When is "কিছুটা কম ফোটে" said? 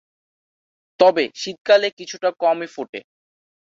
1.99-2.99